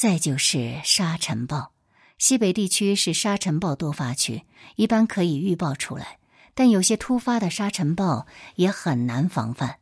[0.00, 1.72] 再就是沙尘暴，
[2.16, 4.44] 西北地区是沙尘暴多发区，
[4.76, 6.18] 一般可以预报出来，
[6.54, 9.80] 但有些突发的沙尘暴也很难防范。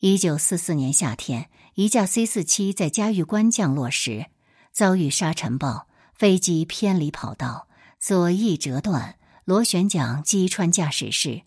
[0.00, 4.24] 一九四四年夏天，一架 C 四七在嘉峪关降落时，
[4.72, 7.68] 遭遇沙尘暴，飞机偏离跑道，
[8.00, 11.42] 左翼折断，螺旋桨击穿驾驶室，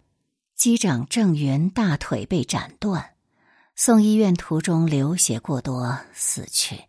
[0.55, 3.16] 机长郑云大腿被斩断，
[3.75, 6.82] 送医院途中流血过多死去。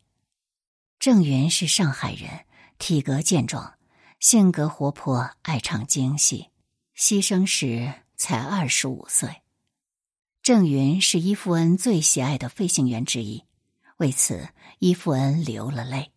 [0.98, 2.28] 郑云是上海人，
[2.78, 3.74] 体格健壮，
[4.18, 6.48] 性格活泼，爱唱京戏。
[6.96, 9.42] 牺牲时才二十五岁。
[10.42, 13.44] 郑云是伊夫恩最喜爱的飞行员之一，
[13.98, 14.48] 为此
[14.80, 16.10] 伊夫恩流了泪。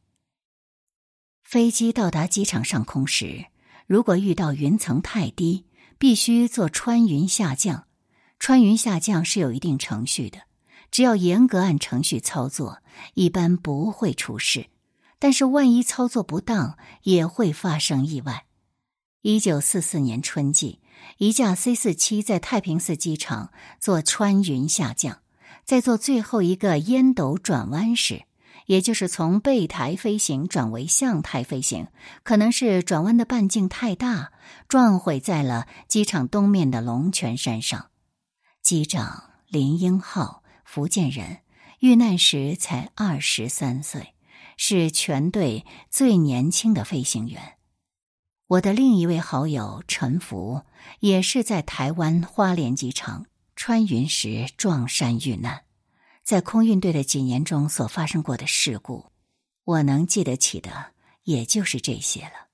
[1.44, 3.46] 飞机到达机场上空时，
[3.86, 5.68] 如果遇到云层太低，
[6.00, 7.86] 必须做穿云下降。
[8.40, 10.42] 穿云下降是有一定程序的。
[10.92, 12.80] 只要严格按程序操作，
[13.14, 14.68] 一般不会出事。
[15.18, 18.46] 但是万一操作不当，也会发生意外。
[19.22, 20.82] 一九四四年春季，
[21.18, 25.20] 一架 C 四七在太平寺机场做穿云下降，
[25.64, 28.24] 在做最后一个烟斗转弯时，
[28.66, 31.88] 也就是从背台飞行转为向台飞行，
[32.24, 34.32] 可能是转弯的半径太大，
[34.68, 37.92] 撞毁在了机场东面的龙泉山上。
[38.64, 40.41] 机长林英浩。
[40.74, 41.40] 福建人
[41.80, 44.16] 遇难时才二十三岁，
[44.56, 47.58] 是全队最年轻的飞行员。
[48.48, 50.62] 我的另一位好友陈福
[51.02, 55.66] 也是在台湾花莲机场穿云时撞山遇难。
[56.24, 59.08] 在空运队的几年中所发生过的事故，
[59.66, 62.48] 我能记得起的也就是这些了。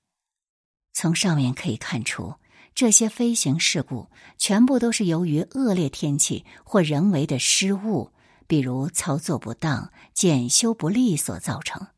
[0.92, 2.34] 从上面可以看出，
[2.78, 4.06] 这些飞行事故
[4.38, 8.12] 全部都是由于恶劣天气或人为的失误。
[8.46, 11.88] 比如操作不当、检修不力所造成，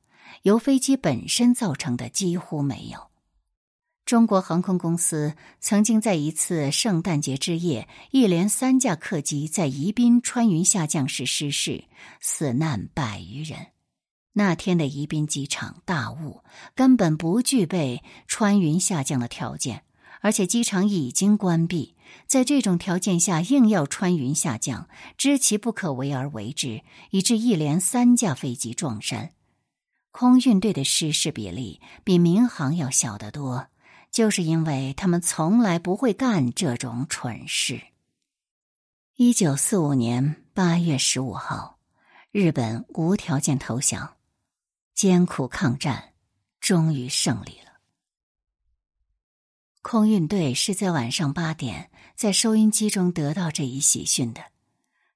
[0.41, 3.11] 由飞机本身造成的几乎没有。
[4.07, 11.85] 中国航空公司曾经在一次圣诞节之夜，一连三架客机在宜宾穿云下降时失事，
[12.23, 13.67] 死难百余人。
[14.33, 16.43] 那天的宜宾机场大雾，
[16.75, 19.83] 根本不具备穿云下降的条件。
[20.21, 29.33] 而且机场已经关闭，在这种条件下硬要穿云下降，知其不可为而为之，以致一连三架飞机撞山。
[30.11, 33.69] 空运队的失事比例比民航要小得多，
[34.11, 37.81] 就是因为他们从来不会干这种蠢事。
[39.17, 41.79] 一九四五年八月十五号，
[42.33, 44.17] 日本无条件投降，
[44.95, 46.13] 艰苦抗战，
[46.59, 47.70] 终于胜利了。
[49.83, 54.43] 空运队是在晚上八点在收音机中得到这一喜讯的，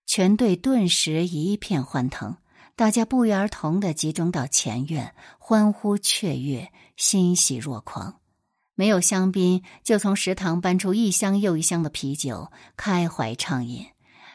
[0.07, 2.39] 全队顿时一片欢腾，
[2.75, 8.21] 大家不约而同的集中到前院，欢呼雀跃，欣喜若狂。
[8.75, 13.85] 没有香槟，就从食堂搬出一箱又一箱的啤酒，开怀畅饮；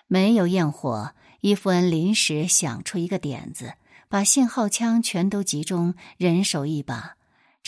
[0.07, 1.11] 没有焰火，
[1.41, 3.73] 伊夫恩临时想出一个点子，
[4.07, 7.16] 把信号枪全都集中，人手一把。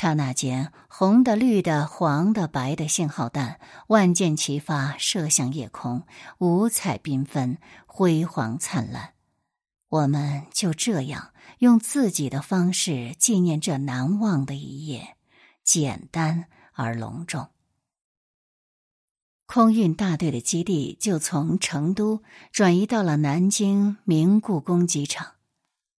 [0.01, 6.07] 刹那间，红的、绿的、黄的、白的信号弹万箭齐发，射向夜空，
[6.39, 9.13] 五彩缤纷，辉煌灿烂。
[9.89, 15.17] 我们就这样用自己的方式纪念这难忘的一夜，
[15.63, 17.49] 简单而隆重。
[19.45, 25.33] 空运大队的基地就从成都转移到了南京明故宫机场，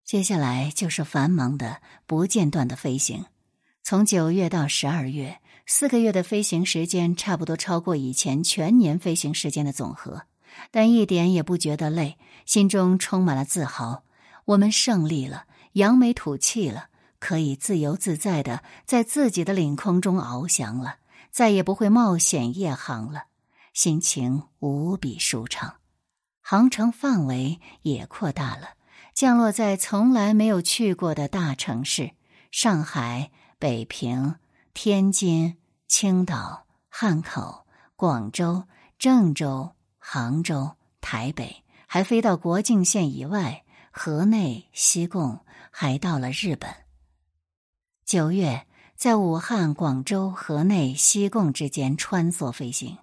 [0.05, 3.27] 接下来就是繁忙的、不间断的飞行。
[3.85, 10.23] 从九月到十二月，四个月的飞行时间差不多超过以前全年飞行时间的总和，
[10.71, 12.17] 但一点也不觉得累，
[12.47, 14.05] 心中充满了自豪。
[14.45, 16.87] 我们胜利了，扬眉吐气了，
[17.19, 20.99] 可以自由自在的在自己的领空中翱翔了，
[21.33, 23.25] 再也不会冒险夜航了，
[23.75, 25.75] 心情无比舒畅。
[26.41, 28.75] 航程范围也扩大了，
[29.13, 32.13] 降落在从来没有去过的大城市——
[32.53, 33.33] 上海。
[33.63, 34.35] 北平、
[34.75, 35.57] 天津、
[35.87, 37.65] 青岛、汉口、
[37.95, 38.65] 广州、
[38.99, 43.63] 郑州、杭州、台北，还飞到国境线以外，
[43.93, 46.69] 河内、西贡，还到了日本。
[48.05, 48.67] 九月，
[48.97, 52.99] 在武汉、广州、河内、西贡之间穿梭飞行。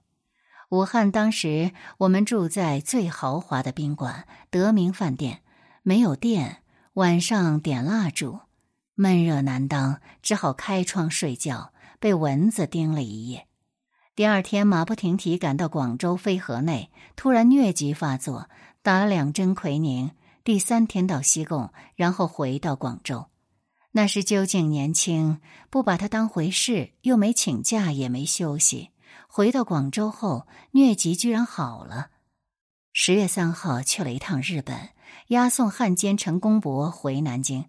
[0.71, 5.41] 武汉当时我们住在最豪华的宾馆——德明饭店，
[5.83, 6.61] 没有电，
[6.95, 8.41] 晚上点蜡烛。
[9.01, 13.47] 闷热难当，只好开窗睡觉，被蚊子叮了一夜。
[14.13, 18.49] 第二天马不停蹄赶到广州飞河内，突然疟疾发作，
[18.81, 20.11] 打了两针奎宁。
[20.43, 23.27] 第三天到西贡，然后回到广州。
[23.93, 28.89] 那时究竟年轻，不把他当回事，又没请假，也没休息。
[29.29, 32.09] 回到广州后，疟疾居然好了。
[32.91, 34.89] 十月三号去了一趟日本，
[35.27, 37.63] 押送汉奸陈公博回南京。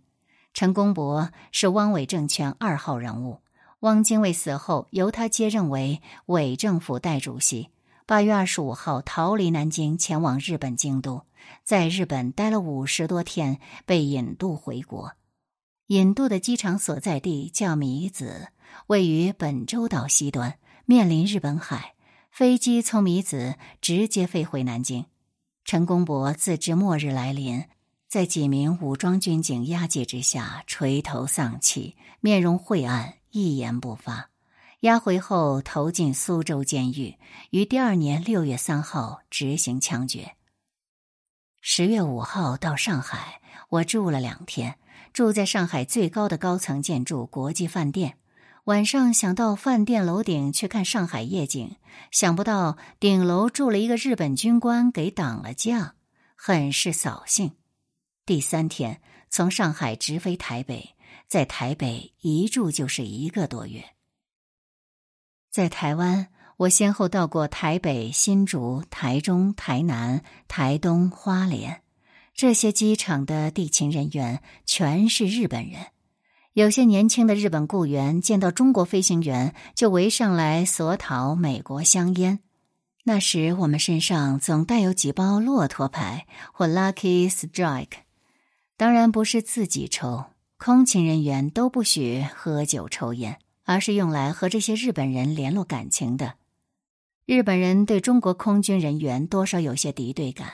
[0.53, 3.41] 陈公博是汪伪政权二号人物，
[3.81, 7.71] 汪精卫死后，由他接任为伪政府代主席。
[8.07, 11.25] 八月二十五号逃离南京，前往日本京都，
[11.63, 15.13] 在日本待了五十多天，被引渡回国。
[15.87, 18.49] 引渡的机场所在地叫米子，
[18.89, 21.95] 位于本州岛西端，面临日本海。
[22.31, 25.07] 飞机从米子直接飞回南京。
[25.65, 27.65] 陈公博自知末日来临，
[28.11, 34.31] 在几名武装军警押解之下，垂头丧气，面容晦暗，一言不发。
[34.81, 37.15] 押回后投进苏州监狱，
[37.51, 40.35] 于第二年六月三号执行枪决。
[41.61, 44.75] 十月五号到上海，我住了两天。
[45.13, 48.19] 住在上海最高的高层建筑国际饭店，
[48.65, 51.77] 晚上想到饭店楼顶去看上海夜景，
[52.11, 55.95] 想不到顶楼住了一个日本军官，给挡了驾，
[56.35, 57.53] 很是扫兴。
[58.31, 60.95] 第三天从上海直飞台北，
[61.27, 63.83] 在台北一住就是一个多月。
[65.51, 71.83] 在台湾，我先后到过台北、新竹、台中、台南、台东、花莲。
[72.33, 75.87] 这些机场的地勤人员全是日本人，
[76.53, 82.39] 有些年轻的日本雇员见到中国飞行员就围上来索讨美国香烟。
[83.03, 88.05] 那时我们身上总带有几包骆驼牌或 Lucky Strike，
[88.81, 90.25] 当然不是自己抽，
[90.57, 96.37] 空勤人员都不许喝酒抽烟，而是用来和这些日本人联络感情的。
[97.27, 100.49] 日本人对中国空军人员多少有些敌对感。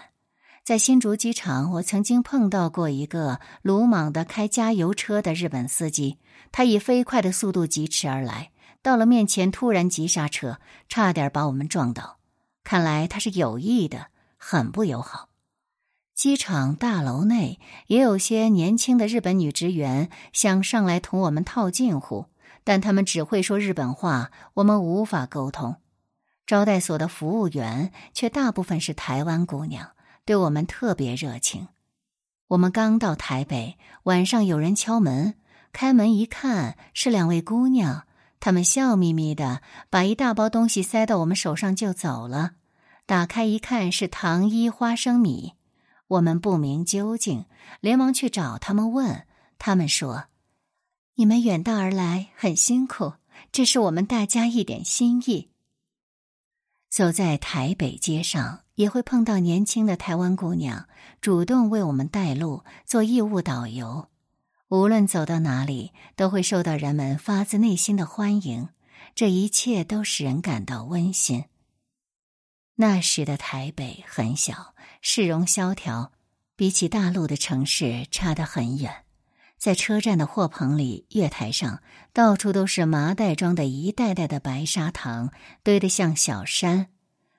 [0.65, 6.19] 在新竹机场，我曾经碰到过一个鲁莽的开加油车的日本司机，
[6.51, 8.51] 他以飞快的速度疾驰而来，
[8.83, 10.59] 到了面前突然急刹车，
[10.89, 12.17] 差点把我们撞倒。
[12.65, 15.29] 看来他是有意的，很不友好。
[16.17, 22.25] 机场大楼内也有些年轻的日本女职员想上来同我们套近乎，
[22.65, 25.77] 但他们只会说日本话，我们无法沟通。
[26.47, 29.91] 招待所的服务员却大部分是台湾姑娘。
[30.25, 31.69] 对我们特别热情。
[32.49, 35.35] 我们刚到台北，晚上有人敲门，
[35.75, 38.05] 开门一看是两位姑娘，
[38.41, 39.61] 她们笑眯眯的
[39.91, 42.53] 把一大包东西塞到我们手上就走了。
[43.05, 45.53] 打开一看是糖衣花生米，
[46.09, 47.45] 我们不明究竟，
[47.81, 49.27] 连忙去找他们问。
[49.59, 50.27] 他们说
[51.17, 53.15] ：“你们远道而来很辛苦，
[53.51, 55.51] 这是我们大家一点心意。”
[56.89, 60.87] 走在台北街上，也会碰到年轻的台湾姑娘，
[61.21, 64.09] 主动为我们带路，做义务导游。
[64.69, 68.69] 无论走到哪里，都会受到人们发自内心的欢迎。
[69.15, 71.45] 这一切都使人感到温馨。
[72.79, 76.13] 那时的台北很小，市容萧条，
[76.57, 79.05] 比起大陆的城市差得很远。
[79.57, 81.81] 在车站的货棚里、月台上，
[82.13, 85.33] 到处都是麻袋装的一袋袋的白砂糖，
[85.63, 86.89] 堆得像小山。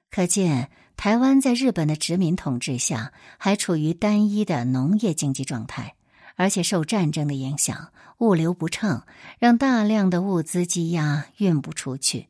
[0.09, 5.93] 可见台湾在日本的殖民统治下，还处于单一的农业经济状态，
[6.35, 9.05] 而且受战争的影响，物流不畅，
[9.37, 12.29] 让大量的物资积压，运不出去。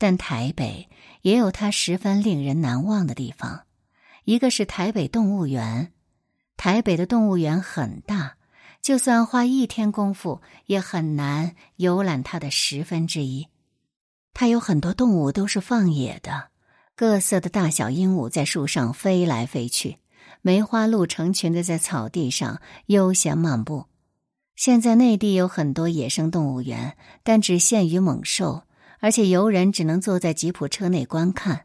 [0.00, 0.88] 但台北
[1.20, 3.64] 也有它十分令人难忘的地方，
[4.24, 5.92] 一个是台北动物园。
[6.56, 8.36] 台北的动物园很大。
[8.80, 13.48] 就算花一天功夫，也很难游览它的十分之一。
[14.32, 16.48] 它有很多动物都是放野的，
[16.96, 19.98] 各色的大小鹦鹉在树上飞来飞去，
[20.40, 23.84] 梅花鹿成群的在草地上悠闲漫步。
[24.56, 28.62] 现在内地有很多野生动物园，但只限于猛兽，
[29.00, 31.62] 而且游人只能坐在吉普车内观看。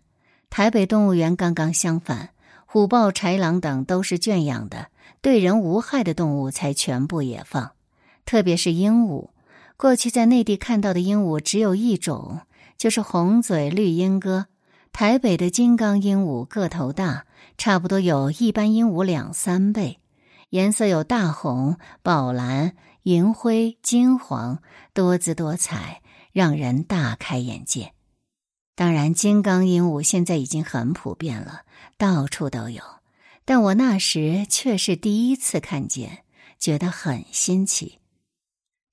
[0.50, 2.30] 台北动物园刚刚相反，
[2.66, 4.88] 虎豹、豺狼等都是圈养的。
[5.22, 7.72] 对人无害的动物才全部野放，
[8.26, 9.30] 特别是鹦鹉。
[9.76, 12.42] 过去在内地看到的鹦鹉只有一种，
[12.78, 14.46] 就是红嘴绿鹦哥。
[14.94, 17.26] 台北的金刚鹦鹉个头大，
[17.58, 20.00] 差不多有一般鹦鹉两三倍，
[20.52, 24.60] 颜色有大红、宝蓝、银灰、金黄，
[24.94, 26.02] 多姿多彩，
[26.36, 27.94] 让人大开眼界。
[28.76, 31.62] 当然，金刚鹦鹉现在已经很普遍了，
[31.98, 32.84] 到处都有。
[33.46, 36.26] 但我那时却是第一次看见，
[36.60, 38.00] 觉得很新奇。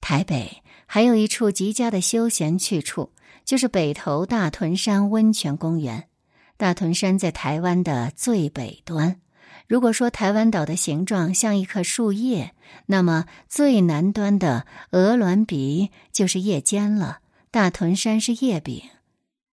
[0.00, 3.10] 台北还有一处极佳的休闲去处，
[3.44, 6.08] 就是北投大屯山温泉公园。
[6.56, 9.20] 大屯山在台湾的最北端，
[9.66, 12.54] 如果说台湾岛的形状像一棵树叶，
[12.86, 17.18] 那么最南端的鹅銮鼻就是叶尖了，
[17.52, 18.82] 大屯山是叶柄。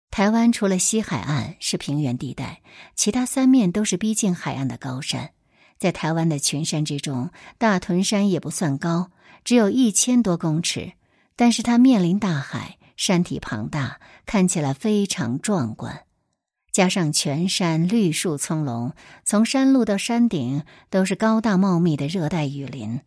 [0.10, 2.62] 台湾除了西海岸是平原地带，
[2.96, 5.32] 其他三面都是逼近海岸的高山。
[5.77, 9.12] 在台湾的群山之中，大屯山也不算高，
[9.44, 10.94] 只有一千多公尺，
[11.36, 16.06] 但是它面临大海，山体庞大，看起来非常壮观。
[16.72, 18.94] 加上全山绿树葱茏，
[19.25, 23.01] 从山路到山顶都是高大茂密的热带雨林，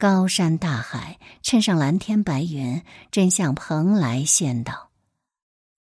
[0.00, 4.90] 高山大海衬上蓝天白云，真像蓬莱仙岛。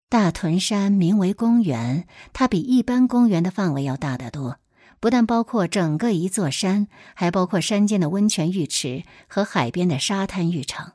[0.08, 4.60] 大屯山名为公园，它比一般公园的范围要大得多，
[5.00, 6.86] 不但包括整个一座山，
[7.16, 10.92] 还包括山间的温泉浴池和海边的沙滩浴场，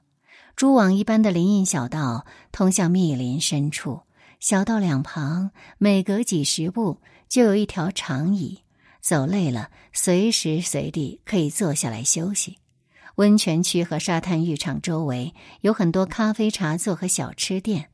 [0.56, 4.04] 蛛网一般的林荫小道通向密林深处。
[4.40, 8.62] 小道两旁，每隔几十步就有一条长椅，
[9.02, 12.61] 走累了，随时随地可以坐下来休息。
[13.22, 17.90] 温泉区和沙滩浴场周围有很多咖啡茶座和小吃店。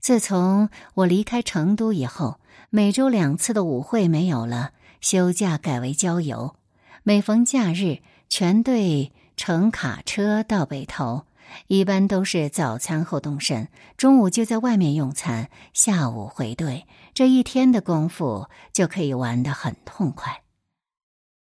[0.00, 4.70] 自从我离开成都以后，每周两次的舞会没有了，
[5.02, 6.56] 休假改为郊游。
[7.02, 7.98] 每逢假日，
[8.30, 11.26] 全队乘卡车到北头。
[11.66, 20.40] 一般都是早餐后动身，中午就在外面用餐，下午回队，这一天的功夫就可以玩得很痛快。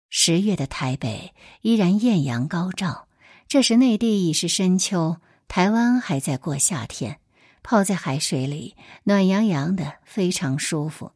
[0.09, 3.07] 十月的台北依然艳阳高照，
[3.47, 7.17] 这时内地已是深秋，台湾还在过夏天，
[7.61, 11.11] 泡在海水里，暖洋洋的，非常舒服。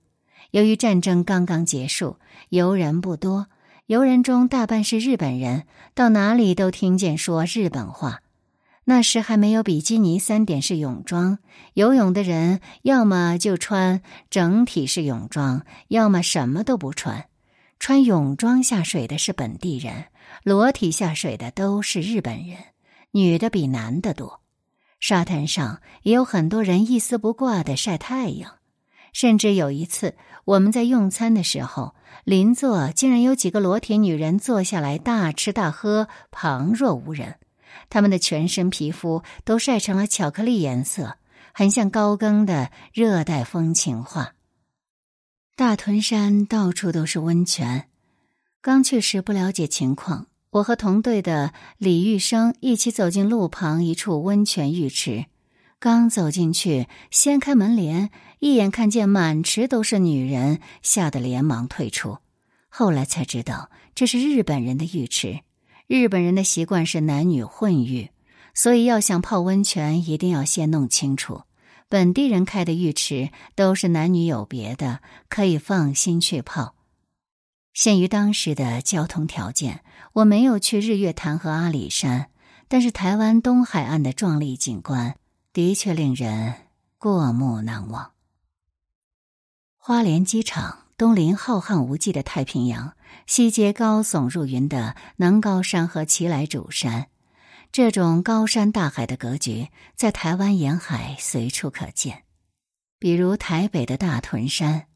[0.51, 2.17] 由于战争刚刚结束，
[2.49, 3.47] 游人不多，
[3.85, 8.21] 游人中大半是日本人，到哪里都听见说日本话。
[8.83, 11.37] 那时还没有比基尼三点式泳装，
[11.75, 17.27] 游泳的人要么就穿整体式泳装，要么什么都不穿。
[17.81, 20.05] 穿泳装下水的是本地人，
[20.43, 22.59] 裸体下水的都是日本人，
[23.09, 24.39] 女的比男的多。
[24.99, 28.59] 沙滩上也有很多人一丝不挂的晒太阳，
[29.13, 37.37] 甚至有一次我们在用餐的时候，邻座竟然有几个裸体女人坐下来大吃大喝，旁若无人。
[37.89, 41.15] 他们的全身皮肤都晒成了巧克力颜色，
[41.51, 44.33] 很像高更的热带风情画。
[45.61, 47.87] 大屯山到处都是温泉。
[48.63, 55.25] 刚去时不了解情况，我和同队的李玉生一起走进路旁一处温泉浴池。
[55.77, 62.17] 刚走进去，掀开门帘，一眼看见满池都是女人，吓得连忙退出。
[62.67, 65.41] 后来才知道，这是日本人的浴池。
[65.85, 68.09] 日本人的习惯是男女混浴，
[68.55, 71.43] 所以要想泡温泉，一定要先弄清楚。
[71.91, 76.73] 本地人开的浴池都是男女有别的，可以放心去泡。
[77.73, 79.83] 限于当时的交通条件，
[80.13, 82.29] 我没有去日月潭和阿里山，
[82.69, 85.17] 但是台湾东海岸的壮丽景观
[85.51, 86.53] 的确令人
[86.97, 88.13] 过目难忘。
[89.77, 90.77] 花莲机场。
[90.97, 92.93] 东临浩瀚无际的太平洋，
[93.25, 97.07] 西接高耸入云的南高山和奇莱主山，
[97.71, 102.23] 这种高山大海的格局，在台湾沿海随处可见。
[102.99, 104.87] 比如台北的大屯山，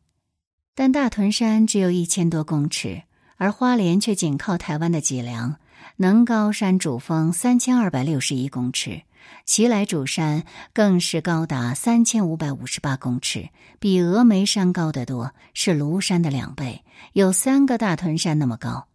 [0.75, 3.03] 但大屯山只有一千多公尺，
[3.37, 5.55] 而花莲却紧靠台湾的脊梁，
[5.95, 9.03] 能高山主峰三千二百六十一公尺。
[9.45, 18.87] 奇莱主山更是高达三千五百五十八公尺，比峨眉山高得多，是庐山的两倍，有三个大屯山那么高。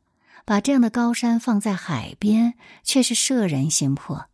[0.44, 4.26] 把这样的高山放在海边，却是摄人心魄。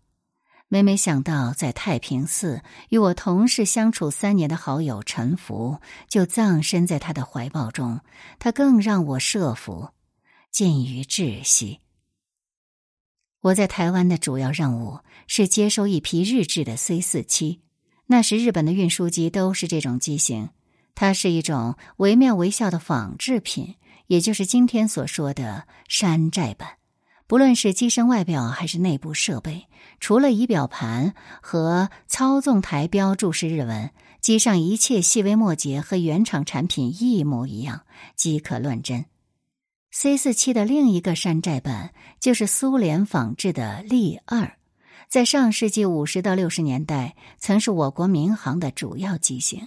[0.68, 8.00] 每每想到在太平寺与我同事相处三年的好友陈福就葬身在他的怀抱中，
[8.40, 9.90] 他更让我摄服，
[10.50, 11.80] 尽于窒息。
[13.42, 14.98] 我在台湾的主要任务
[15.28, 17.60] 是接收一批日制的 C 四七，
[18.06, 20.48] 那时日本的运输机都是这种机型，
[20.96, 26.78] 它是一种惟妙惟肖的仿制品，也就是今天所说的山寨版。
[27.26, 29.66] 不论是机身外表还是内部设备，
[29.98, 37.82] 除了仪表盘和操纵台标注是日文，机上一切细微末节和原厂产品一模一样，
[38.14, 39.06] 即可乱真。
[39.90, 44.56] C 四七的另一个山寨版就是苏联仿制的利二，
[45.08, 49.66] 在上世纪五十到六十年代曾是我国民航的主要机型。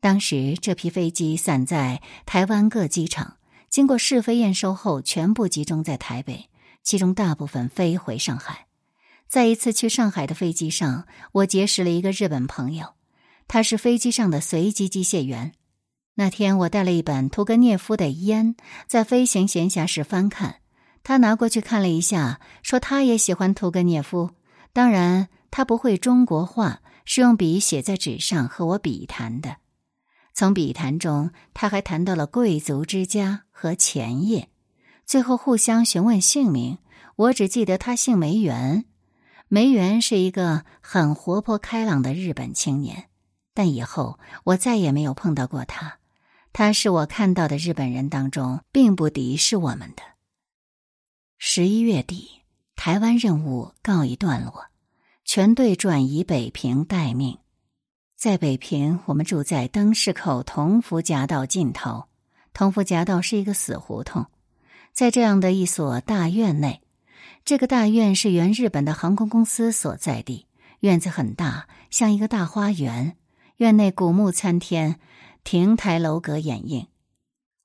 [0.00, 3.36] 当时这批飞机散在台湾各机场，
[3.72, 6.50] 经过试飞验收后，全部集中在台北，
[6.82, 8.66] 其中大部分飞回上海。
[9.26, 12.88] 在一次去上海的飞机上，我结识了一个日本朋友，
[13.48, 15.54] 他是飞机上的随机机械员。
[16.16, 18.54] 那天我带了一本屠格涅夫的《烟》，
[18.86, 20.56] 在飞行闲暇时翻看。
[21.02, 24.32] 他拿过去看了一下，说他也喜欢屠格涅夫。
[24.74, 29.56] 当然，他不会中国话，是用笔写在纸上和我笔谈的。
[30.34, 34.48] 从笔谈中，他还谈到了贵族之家和前夜，
[35.04, 36.78] 最后互相询问姓名。
[37.16, 38.86] 我只记得他姓梅园，
[39.48, 43.10] 梅园是一个很活泼开朗的日本青年。
[43.54, 45.98] 但以后我再也没有碰到过他。
[46.54, 50.02] 他是我看到的日本人当中并不敌视我们的。
[51.36, 52.42] 十一月底，
[52.76, 54.68] 台湾任务告一段落，
[55.24, 57.38] 全队转移北平待命。
[58.22, 62.04] 在北平，我们住在灯市口同福夹道尽头。
[62.54, 64.26] 同福夹道是一个死胡同，
[64.92, 66.82] 在这样的一所大院内，
[67.44, 70.46] 这个大院是原日本的航空公司所在地。
[70.78, 73.16] 院子很大，像一个大花园。
[73.56, 75.00] 院内古木参天，
[75.42, 76.86] 亭台楼阁掩映。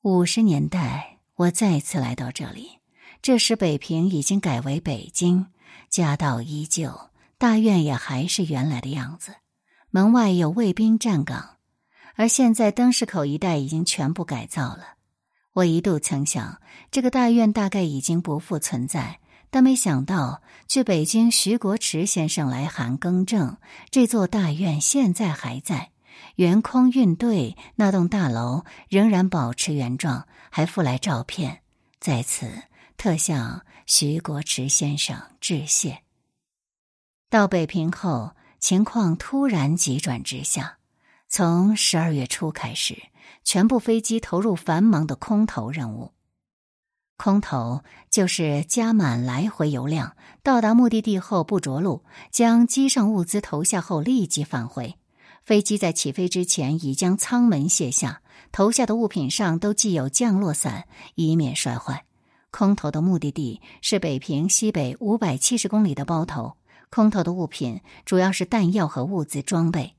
[0.02, 2.80] 五十年代，我再次来到这里。
[3.22, 5.46] 这时，北平已经改为北京，
[5.92, 9.36] 家道依旧，大院也还是原来的样子。
[9.89, 11.58] 门外有卫兵站岗，
[12.15, 14.96] 而现在灯市口一带已经全部改造了。
[15.53, 23.58] 我一度曾想，这个大院大概已经不复存在，但没想到，据北京徐国池先生来函更正，
[23.89, 25.91] 这座大院现在还在。
[26.36, 31.62] 原空运队那栋大楼仍然保持原状，还附来照片，
[32.00, 32.48] 在此。
[32.98, 36.01] 特向徐国池先生致谢。
[37.29, 40.78] 到北平后，情况突然急转直下。
[41.30, 42.98] 从十二月初开始，
[43.44, 46.14] 全部飞机投入繁忙的空投任务。
[47.18, 54.96] 空投就是加满来回油量，到达目的地后不着陆，将机上物资投下后立即返回。
[55.44, 58.22] 飞机在起飞之前已将舱门卸下，
[58.52, 62.06] 投下的物品上都系有降落伞，以免摔坏。
[62.52, 66.56] 空投的目的地是北平西北五百七十公里的包头。
[66.89, 69.95] 空投的物品主要是弹药和物资装备。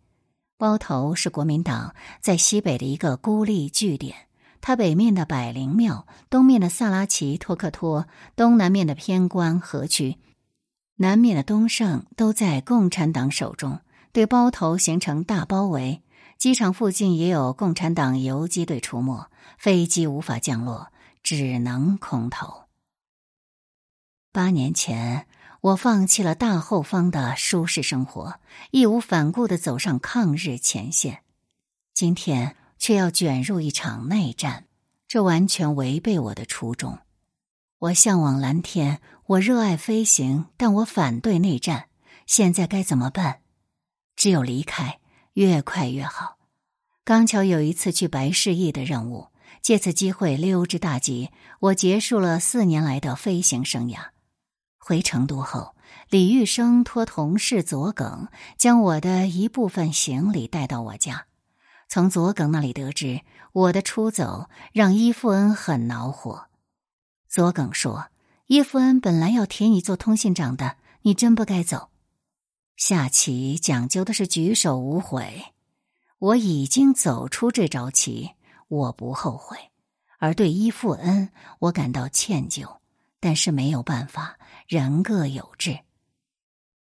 [0.56, 4.14] 包头是国民党在西北的一个孤立据点，
[4.60, 10.16] 它北面的百灵庙、东面的萨拉奇托克托、东南面的偏关河区、
[10.96, 13.80] 南面的东胜都在共产党手中，
[14.12, 16.02] 对包头形成大包围。
[16.36, 19.26] 机场附近也有共产党游击队出没，
[19.58, 20.88] 飞机无法降落。
[21.20, 22.62] 只能空投。
[24.32, 25.26] 八年前，
[25.60, 28.40] 我放弃了大后方的舒适生活，
[28.70, 31.22] 义无反顾的走上抗日前线。
[31.92, 34.66] 今天却要卷入一场内战，
[35.08, 36.98] 这完全违背我的初衷。
[37.78, 41.86] 我向往蓝天，我热爱飞行，但我反对内战。
[42.26, 43.40] 现在该怎么办？
[44.14, 44.98] 只有离开，
[45.32, 46.38] 越快越好。
[47.04, 49.28] 刚巧有一次去白市驿的任务。
[49.60, 53.98] 借此机会溜之大吉，我结束了四年来的飞行生涯。
[54.88, 55.74] 回成都后，
[56.08, 61.26] 李玉生托同事左耿将我的一部分行李带到我家。
[61.90, 63.20] 从左耿那里得知
[63.52, 66.46] 我的出走，让伊富恩很恼火。
[67.28, 68.06] 左耿说
[68.48, 71.90] ：“伊富恩本来要提你做通信长的，你真不该走。
[72.74, 75.52] 下棋讲究的是举手无悔，
[76.18, 78.30] 我已经走出这招棋。”
[78.68, 79.58] 我不后悔，
[80.18, 82.77] 而对伊富恩，我感到歉疚，
[83.20, 85.80] 但是没有办法，人各有志。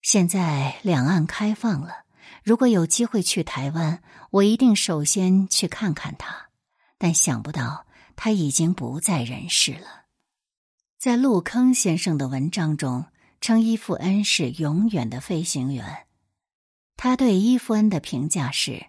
[0.02, 2.06] 现在两岸开放了，
[2.44, 6.50] 如果有机会去台湾，我一定首先去看看他。
[6.98, 10.06] 但想不到他已经不在人世了。
[10.98, 13.06] 在陆坑先生的文章中，
[13.42, 16.06] 称伊夫恩是永远的飞行员。
[16.98, 18.88] 他对伊夫恩的评价是。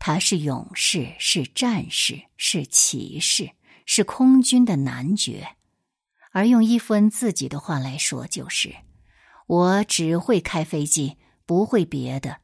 [0.00, 3.50] 他是勇士，是战士，是骑士，
[3.84, 5.56] 是空军的男爵。
[6.32, 8.74] 而用伊夫恩自己的话来说，就是
[9.46, 12.38] “我只会开飞机，不会别的。”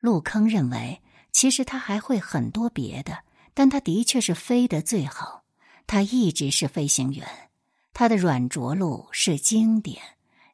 [0.00, 5.44] 陆坑认为，其实他还会很多别的，但他的确是飞得最好。
[5.86, 7.28] 他一直是飞行员，
[7.92, 10.02] 他的软着陆是经典、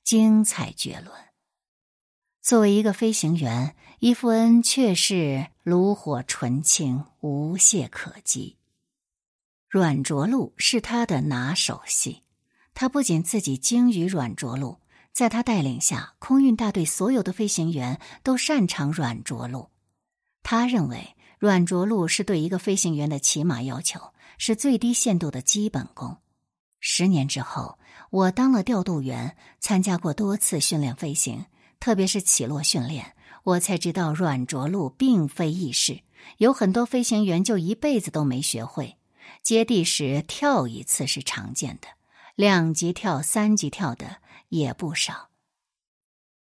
[0.03, 1.15] 精彩绝伦。
[2.43, 8.59] 作为一个飞行员，伊夫恩却是炉火纯青，无懈可击。
[9.69, 12.25] 软着陆是他的拿手戏。
[12.75, 14.79] 他不仅自己精于软着陆
[15.13, 19.69] 在他带领下空运大队所有的飞行员都擅长软着陆。
[20.43, 24.01] 他认为软着陆是对一个飞行员的起码要求
[24.39, 26.19] 是最低限度的基本功。
[26.81, 27.79] 十年之后
[28.11, 31.47] 我当了调度员参加过多次训练飞行
[31.79, 36.01] 特别是起落训练我才知道软着陆并非易事
[36.39, 38.97] 有很多飞行员就一辈子都没学会
[39.43, 41.89] 接地时跳一次是常见的
[42.35, 44.19] 两级跳三级跳的
[44.49, 45.32] 也不少。